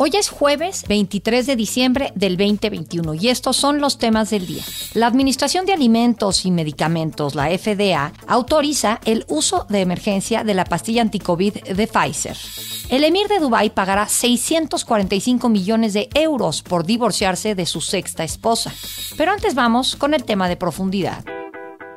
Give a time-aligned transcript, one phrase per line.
[0.00, 4.62] Hoy es jueves 23 de diciembre del 2021 y estos son los temas del día.
[4.94, 10.66] La Administración de Alimentos y Medicamentos, la FDA, autoriza el uso de emergencia de la
[10.66, 12.36] pastilla anticovid de Pfizer.
[12.90, 18.72] El emir de Dubái pagará 645 millones de euros por divorciarse de su sexta esposa.
[19.16, 21.24] Pero antes vamos con el tema de profundidad.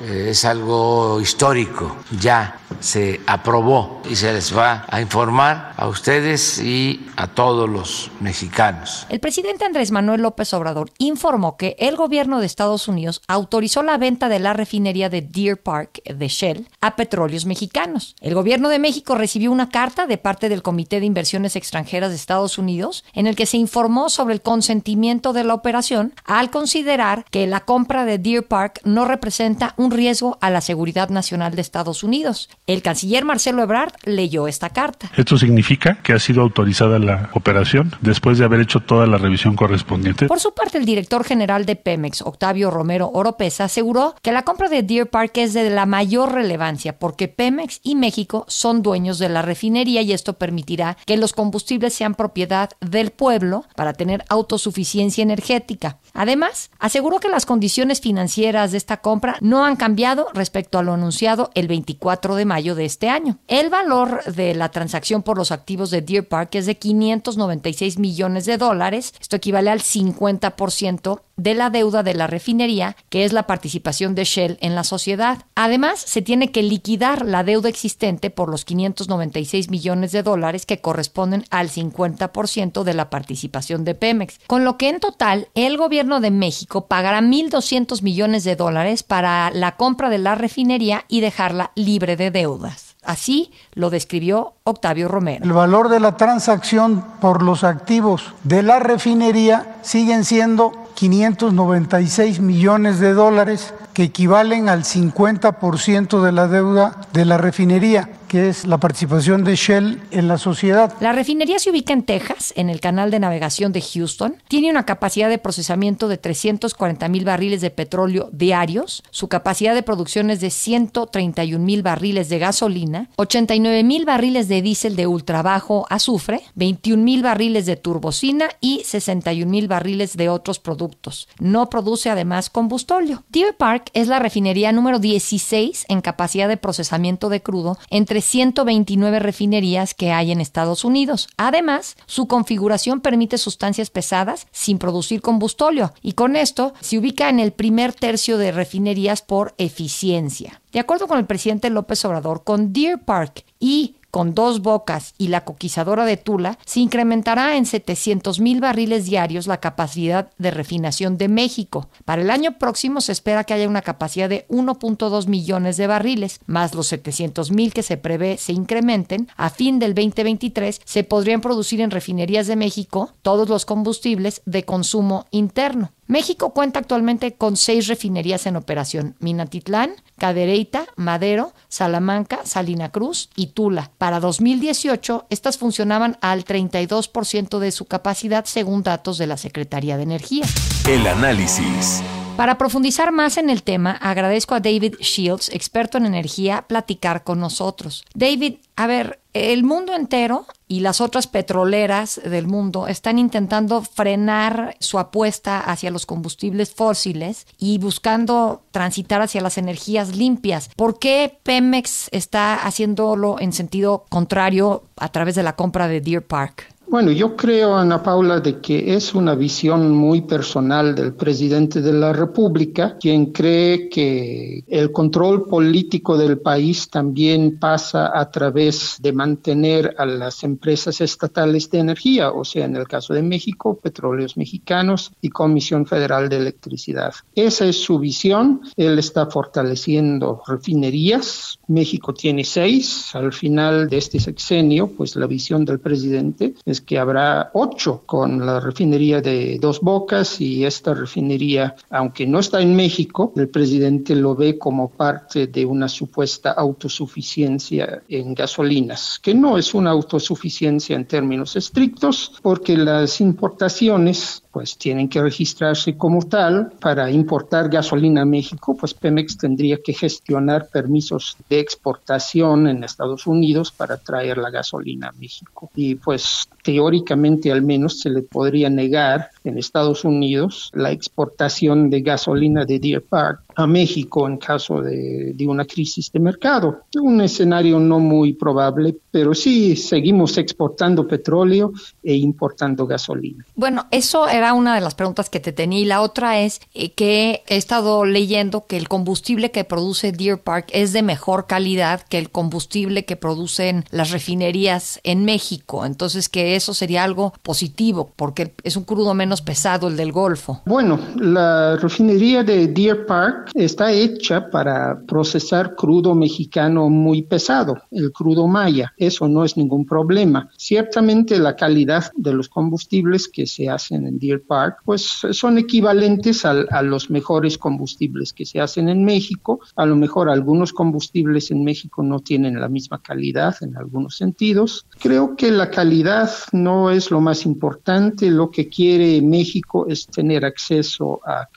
[0.08, 7.08] Es algo histórico, ya se aprobó y se les va a informar a ustedes y
[7.16, 9.06] a todos los mexicanos.
[9.10, 13.98] El presidente Andrés Manuel López Obrador informó que el gobierno de Estados Unidos autorizó la
[13.98, 18.16] venta de la refinería de Deer Park de Shell a petróleos mexicanos.
[18.22, 22.16] El gobierno de México recibió una carta de parte del Comité de Inversiones Extranjeras de
[22.16, 27.26] Estados Unidos en el que se informó sobre el consentimiento de la operación al considerar
[27.30, 31.62] que la compra de Deer Park no representa un riesgo a la seguridad nacional de
[31.62, 32.50] Estados Unidos.
[32.68, 35.12] El canciller Marcelo Ebrard leyó esta carta.
[35.16, 39.56] Esto significa que ha sido autorizada la operación después de haber hecho toda la revisión
[39.56, 40.28] correspondiente.
[40.28, 44.70] Por su parte, el director general de Pemex, Octavio Romero Oropesa, aseguró que la compra
[44.70, 49.30] de Deer Park es de la mayor relevancia porque Pemex y México son dueños de
[49.30, 55.22] la refinería y esto permitirá que los combustibles sean propiedad del pueblo para tener autosuficiencia
[55.22, 56.00] energética.
[56.14, 60.94] Además, aseguró que las condiciones financieras de esta compra no han cambiado respecto a lo
[60.94, 63.40] anunciado el 24 de mayo de este año.
[63.48, 68.46] El valor de la transacción por los activos de Deer Park es de 596 millones
[68.46, 69.16] de dólares.
[69.20, 74.26] Esto equivale al 50% de la deuda de la refinería, que es la participación de
[74.26, 75.40] Shell en la sociedad.
[75.56, 80.82] Además, se tiene que liquidar la deuda existente por los 596 millones de dólares que
[80.82, 86.20] corresponden al 50% de la participación de Pemex, con lo que en total el gobierno
[86.20, 91.72] de México pagará 1.200 millones de dólares para la compra de la refinería y dejarla
[91.76, 92.96] libre de deudas.
[93.04, 95.44] Así lo describió Octavio Romero.
[95.44, 103.00] El valor de la transacción por los activos de la refinería siguen siendo 596 millones
[103.00, 108.78] de dólares que equivalen al 50% de la deuda de la refinería, que es la
[108.78, 110.94] participación de Shell en la sociedad.
[111.02, 114.36] La refinería se ubica en Texas, en el canal de navegación de Houston.
[114.48, 119.04] Tiene una capacidad de procesamiento de 340 mil barriles de petróleo diarios.
[119.12, 124.62] Su capacidad de producción es de 131 mil barriles de gasolina, 89 mil barriles de
[124.62, 130.60] diésel de ultrabajo azufre, 21 mil barriles de turbocina y 61 mil barriles de otros
[130.60, 131.28] productos.
[131.38, 133.26] No produce además combustóleo.
[133.28, 139.20] Deer Park es la refinería número 16 en capacidad de procesamiento de crudo entre 129
[139.20, 141.28] refinerías que hay en Estados Unidos.
[141.38, 147.40] Además, su configuración permite sustancias pesadas sin producir combustóleo y con esto se ubica en
[147.40, 150.62] el primer tercio de refinerías por eficiencia.
[150.72, 155.30] De acuerdo con el presidente López Obrador, con Deer Park y con dos bocas y
[155.30, 161.18] la coquizadora de Tula, se incrementará en 700 mil barriles diarios la capacidad de refinación
[161.18, 161.88] de México.
[162.06, 166.40] Para el año próximo se espera que haya una capacidad de 1.2 millones de barriles,
[166.46, 169.30] más los 700 mil que se prevé se incrementen.
[169.38, 174.64] A fin del 2023 se podrían producir en refinerías de México todos los combustibles de
[174.64, 175.92] consumo interno.
[176.12, 183.48] México cuenta actualmente con seis refinerías en operación: Minatitlán, Cadereyta, Madero, Salamanca, Salina Cruz y
[183.48, 183.92] Tula.
[183.98, 190.04] Para 2018, estas funcionaban al 32% de su capacidad según datos de la Secretaría de
[190.04, 190.46] Energía.
[190.86, 192.04] El análisis.
[192.36, 197.40] Para profundizar más en el tema, agradezco a David Shields, experto en energía, platicar con
[197.40, 198.04] nosotros.
[198.16, 204.78] David, a ver, el mundo entero y las otras petroleras del mundo están intentando frenar
[204.80, 210.70] su apuesta hacia los combustibles fósiles y buscando transitar hacia las energías limpias.
[210.78, 216.26] ¿Por qué Pemex está haciéndolo en sentido contrario a través de la compra de Deer
[216.26, 216.71] Park?
[216.92, 221.94] Bueno, yo creo, Ana Paula, de que es una visión muy personal del presidente de
[221.94, 229.14] la República, quien cree que el control político del país también pasa a través de
[229.14, 234.36] mantener a las empresas estatales de energía, o sea, en el caso de México, Petróleos
[234.36, 237.14] Mexicanos y Comisión Federal de Electricidad.
[237.34, 238.64] Esa es su visión.
[238.76, 243.14] Él está fortaleciendo refinerías, México tiene seis.
[243.16, 248.46] Al final de este sexenio, pues la visión del presidente es que habrá ocho con
[248.46, 254.16] la refinería de Dos Bocas y esta refinería, aunque no está en México, el presidente
[254.16, 260.96] lo ve como parte de una supuesta autosuficiencia en gasolinas, que no es una autosuficiencia
[260.96, 266.74] en términos estrictos, porque las importaciones pues tienen que registrarse como tal.
[266.80, 273.28] Para importar gasolina a México, pues Pemex tendría que gestionar permisos de exportación en Estados
[273.28, 275.72] Unidos para traer la gasolina a México.
[275.76, 282.02] Y pues teóricamente al menos se le podría negar en Estados Unidos la exportación de
[282.02, 286.84] gasolina de Deer Park a México en caso de, de, una crisis de mercado.
[287.02, 291.74] Un escenario no muy probable, pero sí seguimos exportando petróleo
[292.04, 293.46] e importando gasolina.
[293.56, 296.92] Bueno, eso era una de las preguntas que te tenía y la otra es eh,
[296.94, 302.02] que he estado leyendo que el combustible que produce Deer Park es de mejor calidad
[302.02, 305.86] que el combustible que producen las refinerías en México.
[305.86, 310.62] Entonces que eso sería algo positivo porque es un crudo menos pesado el del Golfo.
[310.66, 318.12] Bueno, la refinería de Deer Park está hecha para procesar crudo mexicano muy pesado, el
[318.12, 318.94] crudo maya.
[318.98, 320.50] Eso no es ningún problema.
[320.58, 326.44] Ciertamente la calidad de los combustibles que se hacen en Deer Park pues son equivalentes
[326.46, 329.60] a, a los mejores combustibles que se hacen en México.
[329.76, 334.88] A lo mejor algunos combustibles en México no tienen la misma calidad en algunos sentidos.
[335.00, 338.32] Creo que la calidad no es lo más importante.
[338.32, 341.48] Lo que quiere México es tener acceso a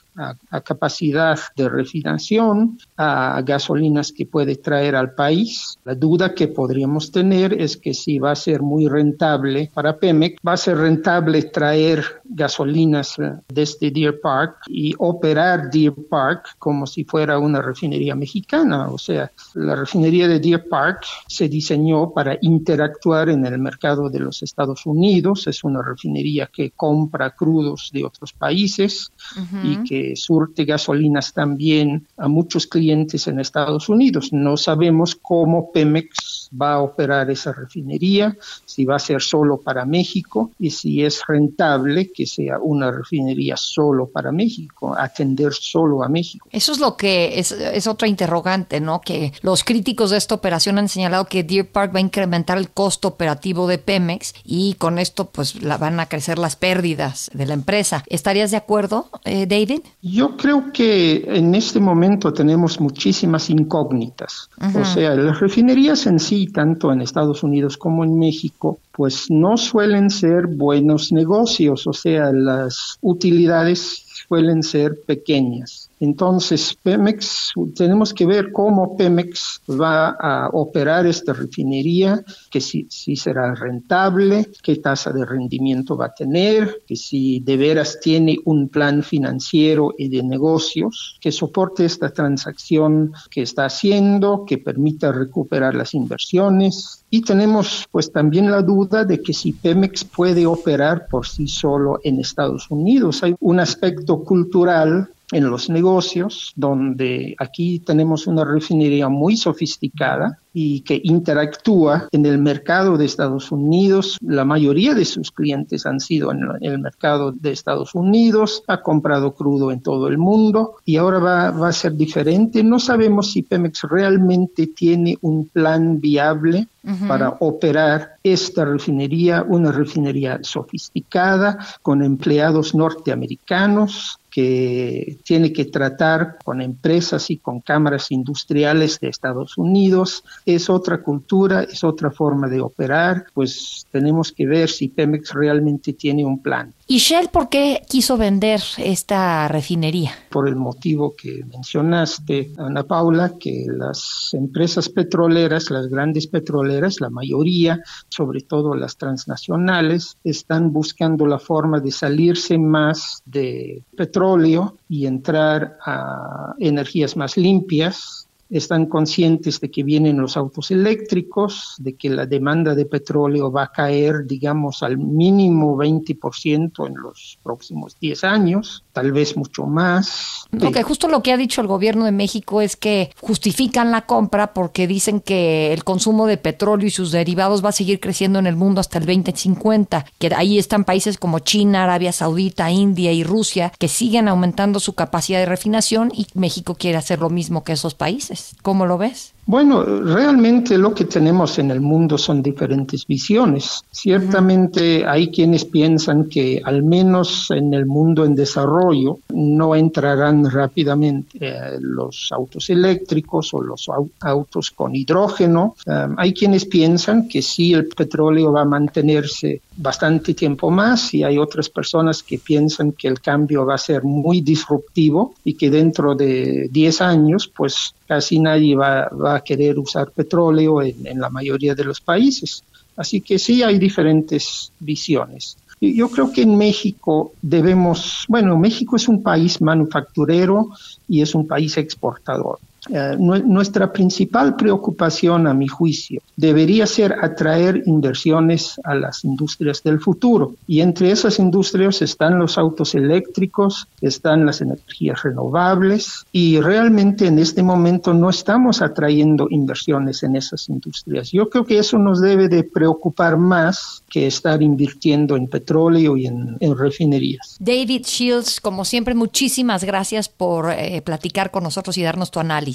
[0.61, 5.77] capacidad de refinación, a gasolinas que puede traer al país.
[5.83, 10.37] La duda que podríamos tener es que si va a ser muy rentable para Pemex,
[10.47, 13.15] va a ser rentable traer gasolinas
[13.47, 18.89] desde Deer Park y operar Deer Park como si fuera una refinería mexicana.
[18.89, 24.19] O sea, la refinería de Deer Park se diseñó para interactuar en el mercado de
[24.19, 25.47] los Estados Unidos.
[25.47, 29.63] Es una refinería que compra crudos de otros países uh -huh.
[29.63, 34.33] y que surte gasolinas también a muchos clientes en Estados Unidos.
[34.33, 39.85] No sabemos cómo Pemex va a operar esa refinería, si va a ser solo para
[39.85, 46.09] México y si es rentable que sea una refinería solo para México, atender solo a
[46.09, 46.47] México.
[46.51, 49.01] Eso es lo que es, es otra interrogante, ¿no?
[49.01, 52.69] Que los críticos de esta operación han señalado que Deer Park va a incrementar el
[52.69, 57.45] costo operativo de Pemex y con esto pues la van a crecer las pérdidas de
[57.45, 58.03] la empresa.
[58.07, 59.81] ¿Estarías de acuerdo, eh, David?
[60.01, 64.49] Yo creo que en este momento tenemos muchísimas incógnitas.
[64.57, 64.81] Uh -huh.
[64.81, 69.57] O sea, las refinerías en sí, tanto en Estados Unidos como en México, pues no
[69.57, 71.85] suelen ser buenos negocios.
[71.87, 75.84] O sea, las utilidades suelen ser pequeñas.
[75.99, 83.55] Entonces, Pemex, tenemos que ver cómo Pemex va a operar esta refinería, que si, será
[83.55, 89.03] rentable, qué tasa de rendimiento va a tener, que si de veras tiene un plan
[89.03, 95.93] financiero y de negocios que soporte esta transacción que está haciendo, que permita recuperar las
[95.93, 97.05] inversiones.
[97.09, 101.99] Y tenemos pues también la duda de que si Pemex puede operar por sí solo
[102.03, 103.23] en Estados Unidos.
[103.23, 110.81] Hay un aspecto cultural en los negocios, donde aquí tenemos una refinería muy sofisticada y
[110.81, 114.17] que interactúa en el mercado de Estados Unidos.
[114.21, 119.33] La mayoría de sus clientes han sido en el mercado de Estados Unidos, ha comprado
[119.33, 122.63] crudo en todo el mundo y ahora va, va a ser diferente.
[122.63, 127.07] No sabemos si Pemex realmente tiene un plan viable Uh -huh.
[127.07, 136.61] para operar esta refinería, una refinería sofisticada con empleados norteamericanos que tiene que tratar con
[136.61, 140.25] empresas y con cámaras industriales de Estados Unidos.
[140.45, 145.93] Es otra cultura, es otra forma de operar, pues tenemos que ver si Pemex realmente
[145.93, 146.73] tiene un plan.
[146.87, 150.11] ¿Y Shell por qué quiso vender esta refinería?
[150.29, 157.09] Por el motivo que mencionaste, Ana Paula, que las empresas petroleras, las grandes petroleras, la
[157.09, 165.07] mayoría, sobre todo las transnacionales, están buscando la forma de salirse más de petróleo y
[165.07, 172.09] entrar a energías más limpias, están conscientes de que vienen los autos eléctricos, de que
[172.09, 178.23] la demanda de petróleo va a caer, digamos, al mínimo 20% en los próximos 10
[178.23, 180.45] años, tal vez mucho más.
[180.61, 184.53] Ok, justo lo que ha dicho el gobierno de México es que justifican la compra
[184.53, 188.47] porque dicen que el consumo de petróleo y sus derivados va a seguir creciendo en
[188.47, 193.23] el mundo hasta el 2050, que ahí están países como China, Arabia Saudita, India y
[193.23, 197.73] Rusia, que siguen aumentando su capacidad de refinación y México quiere hacer lo mismo que
[197.73, 198.34] esos países.
[198.61, 199.34] ¿Cómo lo ves?
[199.47, 203.83] Bueno, realmente lo que tenemos en el mundo son diferentes visiones.
[203.91, 211.37] Ciertamente hay quienes piensan que al menos en el mundo en desarrollo no entrarán rápidamente
[211.39, 213.87] eh, los autos eléctricos o los
[214.21, 215.75] autos con hidrógeno.
[215.85, 221.23] Eh, hay quienes piensan que sí el petróleo va a mantenerse bastante tiempo más y
[221.23, 225.69] hay otras personas que piensan que el cambio va a ser muy disruptivo y que
[225.69, 229.09] dentro de 10 años pues casi nadie va,
[229.41, 232.63] querer usar petróleo en, la mayoría de los países.
[232.97, 235.57] Así que sí hay diferentes visiones.
[235.81, 240.69] Yo creo que en México debemos, bueno, México es un país manufacturero
[241.07, 242.59] y es un país exportador.
[242.89, 249.99] Eh, nuestra principal preocupación, a mi juicio, debería ser atraer inversiones a las industrias del
[249.99, 250.53] futuro.
[250.67, 257.39] Y entre esas industrias están los autos eléctricos, están las energías renovables y realmente en
[257.39, 261.31] este momento no estamos atrayendo inversiones en esas industrias.
[261.31, 266.27] Yo creo que eso nos debe de preocupar más que estar invirtiendo en petróleo y
[266.27, 267.57] en, refinerías.
[267.59, 272.74] David Shields, como siempre, muchísimas gracias por eh, platicar con nosotros y darnos tu análisis.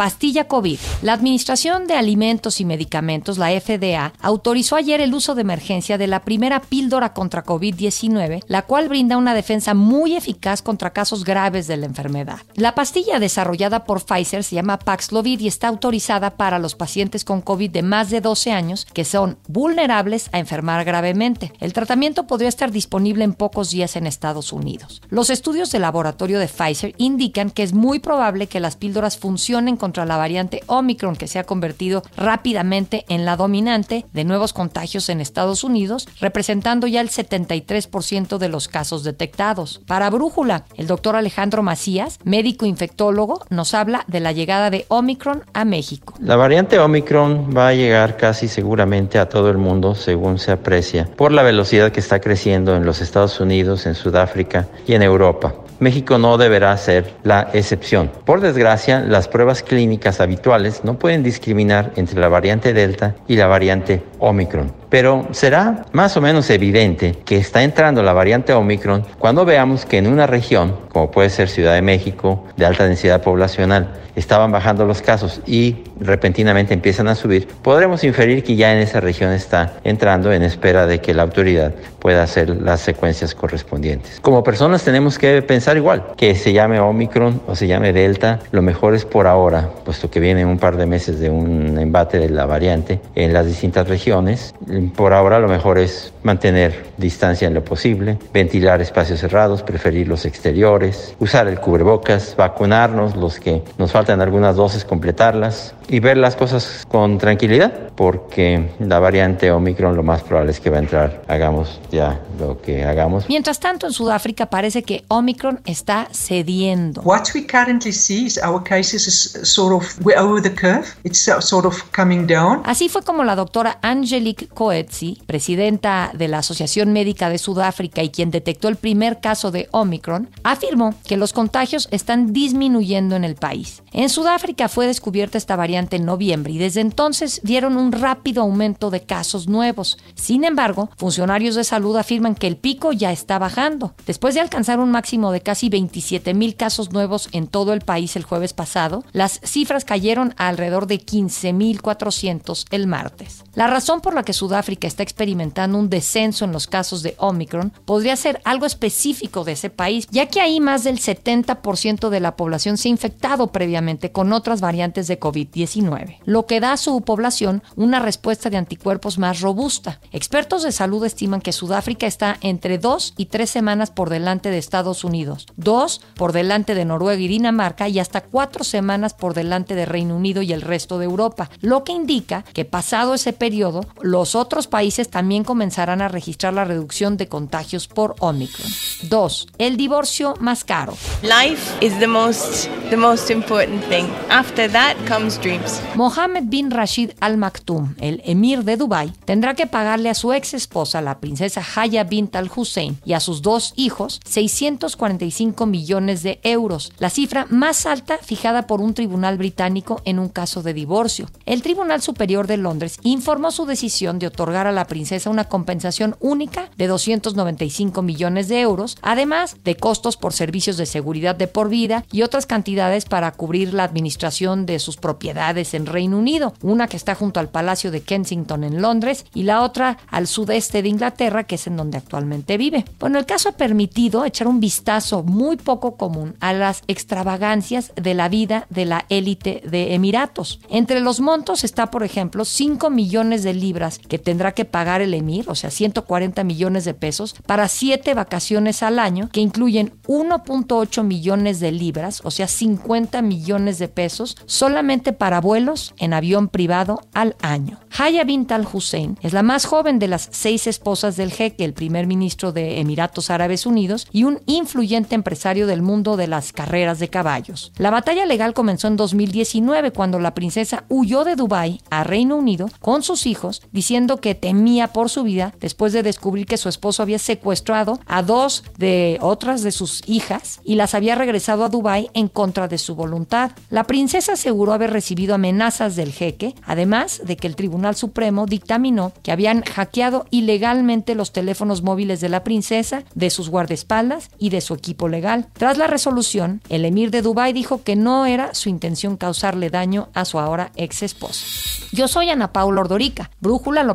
[0.00, 0.78] Pastilla COVID.
[1.02, 6.06] La Administración de Alimentos y Medicamentos, la FDA, autorizó ayer el uso de emergencia de
[6.06, 11.66] la primera píldora contra COVID-19, la cual brinda una defensa muy eficaz contra casos graves
[11.66, 12.38] de la enfermedad.
[12.54, 17.42] La pastilla desarrollada por Pfizer se llama Paxlovid y está autorizada para los pacientes con
[17.42, 21.52] COVID de más de 12 años que son vulnerables a enfermar gravemente.
[21.60, 25.02] El tratamiento podría estar disponible en pocos días en Estados Unidos.
[25.10, 29.76] Los estudios de laboratorio de Pfizer indican que es muy probable que las píldoras funcionen
[29.76, 34.52] con contra la variante Omicron que se ha convertido rápidamente en la dominante de nuevos
[34.52, 39.80] contagios en Estados Unidos, representando ya el 73% de los casos detectados.
[39.88, 45.42] Para Brújula, el doctor Alejandro Macías, médico infectólogo, nos habla de la llegada de Omicron
[45.54, 46.14] a México.
[46.20, 51.08] La variante Omicron va a llegar casi seguramente a todo el mundo, según se aprecia,
[51.16, 55.52] por la velocidad que está creciendo en los Estados Unidos, en Sudáfrica y en Europa.
[55.80, 58.10] México no deberá ser la excepción.
[58.24, 63.46] Por desgracia, las pruebas clínicas habituales no pueden discriminar entre la variante Delta y la
[63.46, 64.79] variante Omicron.
[64.90, 69.98] Pero será más o menos evidente que está entrando la variante Omicron cuando veamos que
[69.98, 74.84] en una región, como puede ser Ciudad de México, de alta densidad poblacional, estaban bajando
[74.84, 79.74] los casos y repentinamente empiezan a subir, podremos inferir que ya en esa región está
[79.84, 84.20] entrando en espera de que la autoridad pueda hacer las secuencias correspondientes.
[84.20, 88.62] Como personas tenemos que pensar igual, que se llame Omicron o se llame Delta, lo
[88.62, 92.30] mejor es por ahora, puesto que viene un par de meses de un embate de
[92.30, 94.54] la variante en las distintas regiones,
[94.88, 100.24] por ahora lo mejor es mantener distancia en lo posible, ventilar espacios cerrados, preferir los
[100.24, 106.36] exteriores, usar el cubrebocas, vacunarnos los que nos faltan algunas dosis, completarlas y ver las
[106.36, 111.22] cosas con tranquilidad, porque la variante Omicron lo más probable es que va a entrar,
[111.26, 113.28] hagamos ya lo que hagamos.
[113.28, 117.02] Mientras tanto, en Sudáfrica parece que Omicron está cediendo.
[117.02, 120.86] What we currently see is our cases is sort of we're over the curve.
[121.02, 122.62] It's sort of coming down.
[122.64, 128.10] Así fue como la doctora Angelique Coetzee, presidenta de la Asociación Médica de Sudáfrica y
[128.10, 133.34] quien detectó el primer caso de Omicron, afirmó que los contagios están disminuyendo en el
[133.34, 133.82] país.
[133.92, 138.90] En Sudáfrica fue descubierta esta variante en noviembre y desde entonces dieron un rápido aumento
[138.90, 139.98] de casos nuevos.
[140.14, 143.94] Sin embargo, funcionarios de salud afirman que el pico ya está bajando.
[144.06, 148.14] Después de alcanzar un máximo de casi 27 mil casos nuevos en todo el país
[148.14, 153.42] el jueves pasado, las cifras cayeron a alrededor de 15.400 el martes.
[153.54, 157.72] La razón por la que Sudáfrica está experimentando un descenso en los casos de Omicron
[157.84, 162.36] podría ser algo específico de ese país, ya que ahí más del 70% de la
[162.36, 167.00] población se ha infectado previamente con otras variantes de COVID-19, lo que da a su
[167.02, 170.00] población una respuesta de anticuerpos más robusta.
[170.12, 174.58] Expertos de salud estiman que Sudáfrica está entre dos y tres semanas por delante de
[174.58, 179.74] Estados Unidos, dos por delante de Noruega y Dinamarca y hasta cuatro semanas por delante
[179.74, 183.84] de Reino Unido y el resto de Europa, lo que indica que pasado ese periodo,
[184.02, 188.66] los otros otros países también comenzarán a registrar la reducción de contagios por Omicron.
[189.02, 189.46] 2.
[189.58, 190.96] El divorcio más caro.
[191.22, 194.06] Life is the most, the most important thing.
[194.28, 195.80] After that comes dreams.
[195.94, 200.52] Mohammed bin Rashid Al Maktoum, el emir de Dubái, tendrá que pagarle a su ex
[200.54, 206.40] esposa, la princesa Haya bint Al Hussein, y a sus dos hijos 645 millones de
[206.42, 211.28] euros, la cifra más alta fijada por un tribunal británico en un caso de divorcio.
[211.46, 216.16] El Tribunal Superior de Londres informó su decisión de otorgar a la princesa una compensación
[216.18, 221.68] única de 295 millones de euros, además de costos por servicios de seguridad de por
[221.68, 226.88] vida y otras cantidades para cubrir la administración de sus propiedades en Reino Unido, una
[226.88, 230.88] que está junto al Palacio de Kensington en Londres y la otra al sudeste de
[230.88, 232.84] Inglaterra, que es en donde actualmente vive.
[232.98, 238.14] Bueno, el caso ha permitido echar un vistazo muy poco común a las extravagancias de
[238.14, 240.60] la vida de la élite de Emiratos.
[240.70, 245.12] Entre los montos está, por ejemplo, 5 millones de libras que tendrá que pagar el
[245.12, 251.02] emir, o sea, 140 millones de pesos, para 7 vacaciones al año, que incluyen 1.8
[251.02, 257.00] millones de libras, o sea, 50 millones de pesos, solamente para vuelos en avión privado
[257.12, 257.80] al año.
[257.98, 261.72] Haya bint al Hussein es la más joven de las seis esposas del jeque, el
[261.72, 267.00] primer ministro de Emiratos Árabes Unidos, y un influyente empresario del mundo de las carreras
[267.00, 267.72] de caballos.
[267.78, 272.70] La batalla legal comenzó en 2019 cuando la princesa huyó de Dubái a Reino Unido
[272.78, 277.02] con sus hijos, diciendo que temía por su vida después de descubrir que su esposo
[277.02, 282.10] había secuestrado a dos de otras de sus hijas y las había regresado a Dubái
[282.14, 283.52] en contra de su voluntad.
[283.68, 289.12] La princesa aseguró haber recibido amenazas del jeque, además de que el Tribunal Supremo dictaminó
[289.22, 294.60] que habían hackeado ilegalmente los teléfonos móviles de la princesa, de sus guardaespaldas y de
[294.60, 295.48] su equipo legal.
[295.52, 300.08] Tras la resolución, el emir de Dubái dijo que no era su intención causarle daño
[300.14, 301.44] a su ahora ex esposa.
[301.92, 303.30] Yo soy Ana Paula Ordorica.
[303.40, 303.94] Brújula lo